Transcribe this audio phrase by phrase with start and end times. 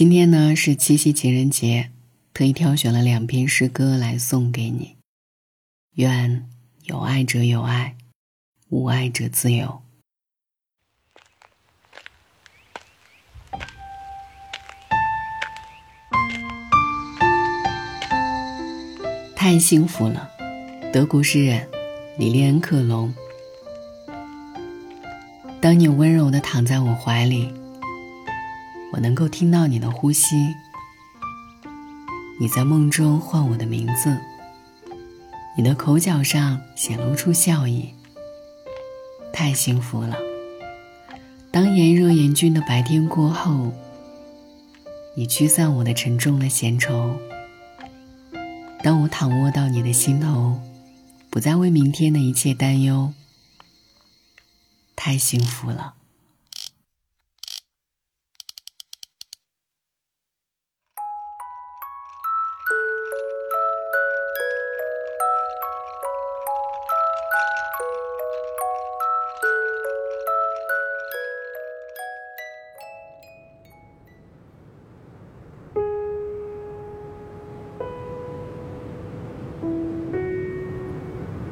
[0.00, 1.90] 今天呢是七夕情人节，
[2.32, 4.96] 特意挑选了两篇诗歌来送给你。
[5.96, 6.48] 愿
[6.84, 7.96] 有爱者有爱，
[8.70, 9.82] 无爱者自由。
[19.36, 20.30] 太幸福了，
[20.90, 21.68] 德国诗人
[22.16, 23.12] 里列恩·克隆。
[25.60, 27.52] 当你温柔的躺在我怀里，
[28.92, 30.54] 我能够听到你的呼吸。
[32.40, 34.16] 你在梦中唤我的名字，
[35.56, 37.94] 你的口角上显露出笑意。
[39.32, 40.16] 太幸福了。
[41.50, 43.72] 当炎热严峻的白天过后，
[45.14, 47.18] 你驱散我的沉重的闲愁。
[48.82, 50.58] 当我躺卧到你的心头，
[51.28, 53.12] 不再为明天的一切担忧。
[54.96, 55.94] 太幸福了。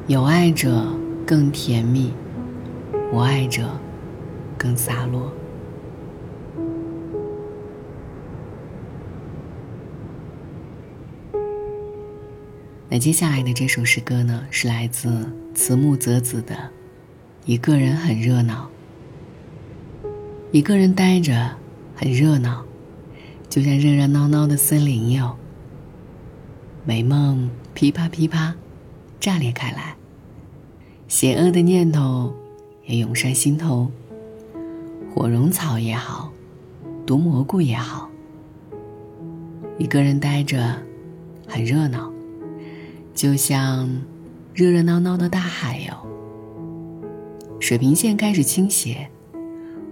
[0.09, 0.87] 有爱者
[1.23, 2.11] 更甜蜜。
[3.13, 3.69] 无爱者
[4.57, 5.31] 更洒落。
[12.89, 16.55] 那接下来的这首诗歌呢，是来自慈木泽子的
[17.45, 18.67] 《一个人很热闹》。
[20.51, 21.51] 一个人呆着
[21.95, 22.65] 很热闹，
[23.47, 25.37] 就像热热闹闹的森林哟。
[26.83, 28.55] 美梦噼啪噼啪
[29.19, 29.95] 炸裂开来，
[31.09, 32.33] 邪恶的念头。
[32.85, 33.91] 也涌上心头。
[35.13, 36.33] 火绒草也好，
[37.05, 38.09] 毒蘑菇也好。
[39.77, 40.75] 一个人呆着，
[41.47, 42.11] 很热闹，
[43.13, 43.87] 就像
[44.55, 45.93] 热热闹闹的大海哟。
[47.59, 49.07] 水平线开始倾斜，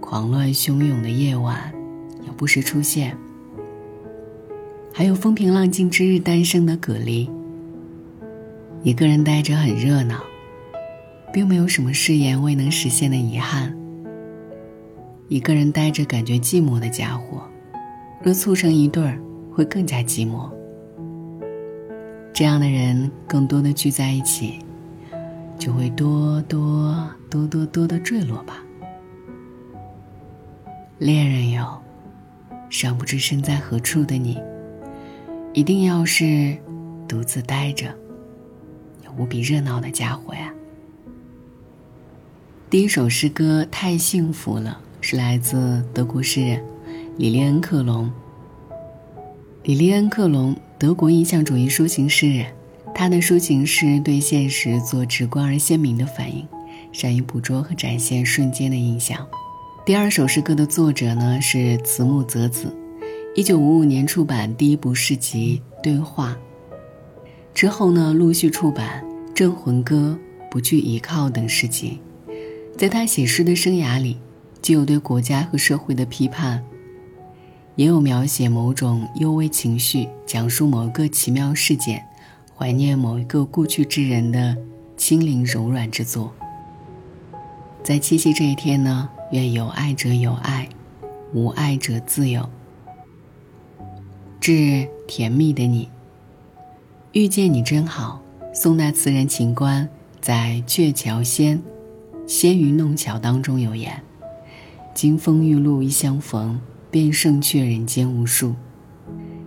[0.00, 1.72] 狂乱汹涌的夜晚
[2.24, 3.16] 也不时出现。
[4.92, 7.30] 还有风平浪静之日诞生的蛤蜊。
[8.82, 10.20] 一个人呆着很热闹。
[11.32, 13.76] 并没有什么誓言未能实现的遗憾。
[15.28, 17.42] 一个人呆着感觉寂寞的家伙，
[18.22, 19.20] 若促成一对儿，
[19.52, 20.50] 会更加寂寞。
[22.32, 24.58] 这样的人更多的聚在一起，
[25.58, 28.62] 就会多多多多多的坠落吧。
[30.98, 31.78] 恋人哟，
[32.70, 34.40] 尚不知身在何处的你，
[35.52, 36.56] 一定要是
[37.06, 37.86] 独自呆着，
[39.02, 40.52] 也无比热闹的家伙呀。
[42.70, 46.62] 第一首诗歌《太幸福了》是来自德国诗人
[47.16, 48.12] 里利恩·克隆。
[49.62, 52.52] 里利恩·克隆，德国印象主义抒情诗人，
[52.94, 56.46] 他的抒情诗对现实做直观而鲜明的反应，
[56.92, 59.26] 善于捕捉和展现瞬间的印象。
[59.86, 62.76] 第二首诗歌的作者呢是慈木泽子，
[63.34, 66.36] 一九五五年出版第一部诗集《对话》，
[67.54, 69.02] 之后呢陆续出版
[69.32, 70.18] 《镇魂歌》
[70.50, 71.98] 《不惧依靠》等诗集。
[72.78, 74.18] 在他写诗的生涯里，
[74.62, 76.64] 既有对国家和社会的批判，
[77.74, 82.06] 也有描写某种幽微情绪、讲述某个奇妙事件、
[82.54, 84.56] 怀念某一个故去之人的
[84.96, 86.32] 轻灵柔软之作。
[87.82, 90.68] 在七夕这一天呢，愿有爱者有爱，
[91.34, 92.48] 无爱者自由。
[94.38, 95.88] 致甜蜜的你，
[97.10, 98.22] 遇见你真好。
[98.54, 99.88] 宋代词人秦观
[100.20, 101.58] 在《鹊桥仙》。
[102.28, 104.02] 仙于弄巧当中有言
[104.94, 108.54] ：“金风玉露一相逢，便胜却人间无数。”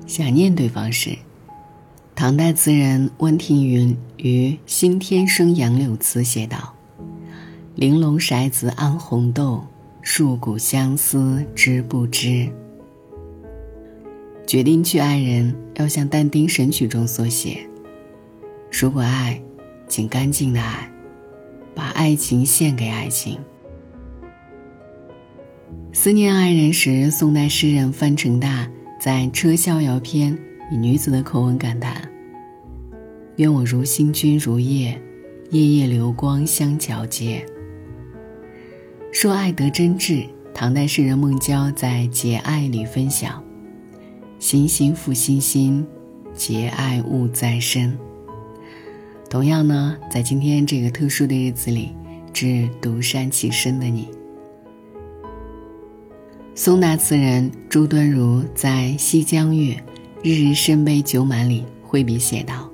[0.07, 1.15] 想念对方时，
[2.15, 6.73] 唐代词人温庭筠于《新天生杨柳词》写道
[7.75, 9.63] ：“玲珑骰子安红豆，
[10.01, 12.51] 树骨相思知不知？”
[14.47, 17.59] 决定去爱人，要像但丁《神曲》中所写
[18.71, 19.39] ：“如果爱，
[19.87, 20.90] 请干净的爱。”
[21.81, 23.39] 把爱情献给爱情。
[25.91, 28.69] 思念爱人时，宋代诗人范成大
[28.99, 30.31] 在《车逍遥篇》
[30.71, 32.07] 以女子的口吻感叹
[33.37, 35.01] ：“愿我如星君如夜，
[35.49, 37.43] 夜夜流光相皎洁。”
[39.11, 43.43] 说爱得真挚，唐代诗人孟郊在《节爱》里分享
[44.37, 45.83] ：“星星复心心，
[46.35, 47.97] 节爱勿再深。”
[49.31, 51.95] 同样呢，在今天这个特殊的日子里，
[52.33, 54.09] 致独善其身的你。
[56.53, 59.73] 宋大词人朱敦儒在《西江月·
[60.21, 62.69] 日日深杯酒满》里挥笔写道：“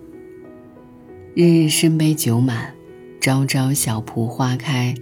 [1.37, 2.73] 日日深杯酒满，
[3.21, 4.95] 朝朝小蒲花开。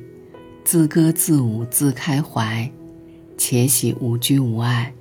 [0.65, 2.69] 自歌自舞自开怀，
[3.37, 4.93] 且喜无拘无碍。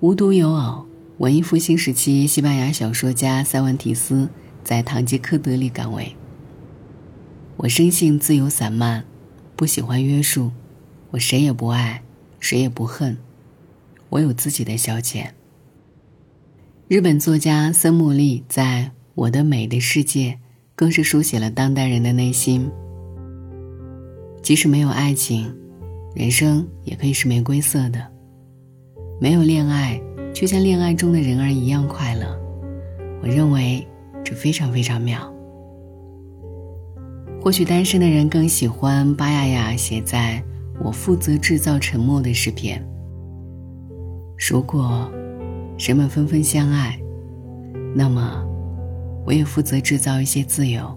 [0.00, 0.84] 无独有偶，
[1.18, 4.28] 文艺复兴时期西班牙小说家塞万提斯
[4.66, 6.16] 在《堂吉诃德》里感为：
[7.56, 9.04] 我生性自由散漫，
[9.54, 10.50] 不喜欢约束，
[11.12, 12.02] 我谁也不爱。”
[12.38, 13.16] 谁也不恨，
[14.08, 15.28] 我有自己的消遣。
[16.86, 20.32] 日本作家森木利在《我的美的世界》
[20.76, 22.70] 更是书写了当代人的内心。
[24.42, 25.52] 即使没有爱情，
[26.14, 28.00] 人生也可以是玫瑰色的；
[29.20, 30.00] 没有恋爱，
[30.32, 32.38] 就像恋爱中的人儿一样快乐。
[33.22, 33.84] 我认为
[34.26, 35.32] 这非常非常妙。
[37.40, 40.42] 或许单身的人更喜欢巴雅雅写在。
[40.78, 42.86] 我负责制造沉默的诗篇。
[44.36, 45.10] 如果
[45.78, 47.00] 人们纷纷相爱，
[47.94, 48.44] 那么
[49.24, 50.94] 我也负责制造一些自由。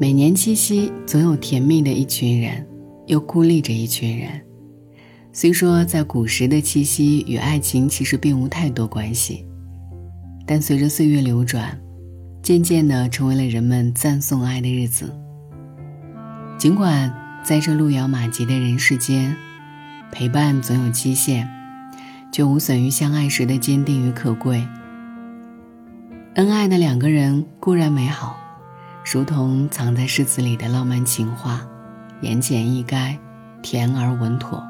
[0.00, 2.66] 每年七夕，总有甜蜜的一群人，
[3.06, 4.30] 又孤立着一群人。
[5.32, 9.46] 虽说在古时的七夕与爱情其实并无太多关系，
[10.46, 11.78] 但随着岁月流转，
[12.42, 15.12] 渐渐的成为了人们赞颂爱的日子。
[16.56, 17.12] 尽管。
[17.46, 19.36] 在这路遥马急的人世间，
[20.10, 21.48] 陪伴总有期限，
[22.32, 24.66] 却无损于相爱时的坚定与可贵。
[26.34, 28.36] 恩爱的两个人固然美好，
[29.04, 31.64] 如同藏在诗词里的浪漫情话，
[32.20, 33.16] 言简意赅，
[33.62, 34.60] 甜而稳妥。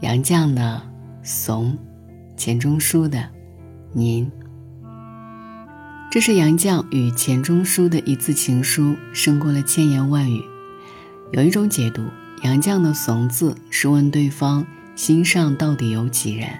[0.00, 0.80] 杨绛的
[1.22, 1.76] 怂，
[2.34, 3.28] 钱钟书的
[3.92, 4.32] 您，
[6.12, 10.44] 这是杨绛与钱钟书的一字情书，胜过了千言万语。
[11.32, 12.02] 有一种解读，
[12.42, 16.50] 杨绛的“怂”字是问对方心上到底有几人；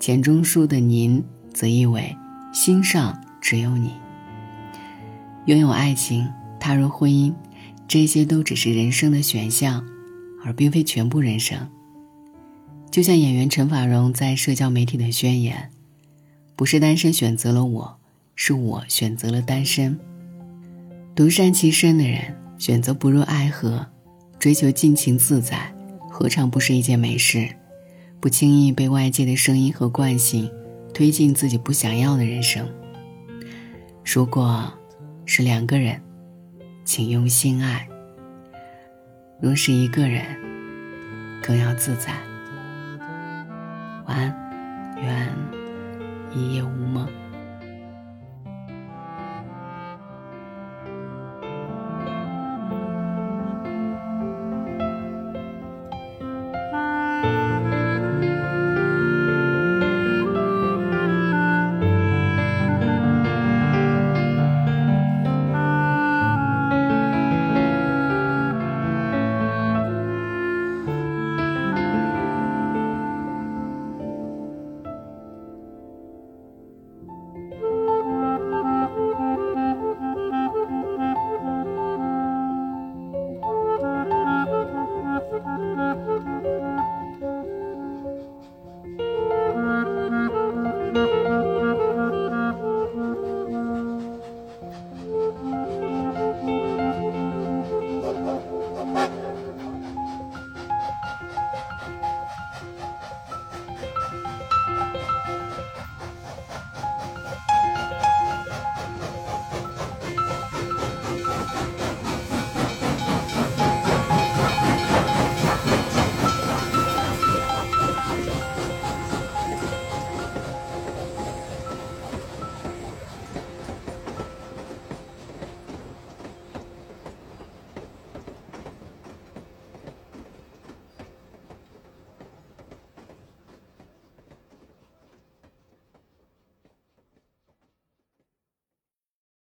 [0.00, 2.16] 钱钟书的“您”则意为
[2.54, 3.92] 心上只有你。
[5.44, 6.26] 拥有爱情，
[6.58, 7.34] 踏入婚姻，
[7.86, 9.84] 这些都只是人生的选项，
[10.42, 11.68] 而并非全部人生。
[12.90, 15.68] 就像演员陈法蓉在社交媒体的宣言
[16.56, 17.97] ：“不是单身选择了我，
[18.40, 19.98] 是我选择了单身。
[21.12, 23.84] 独善其身的人，选择不入爱河。”
[24.38, 25.74] 追求尽情自在，
[26.08, 27.48] 何尝不是一件美事？
[28.20, 30.48] 不轻易被外界的声音和惯性
[30.94, 32.64] 推进自己不想要的人生。
[34.04, 34.72] 如果
[35.26, 36.00] 是两个人，
[36.84, 37.88] 请用心爱；
[39.40, 40.24] 若是一个人，
[41.42, 42.12] 更要自在。
[44.06, 45.28] 晚安，愿
[46.32, 47.08] 一夜无梦。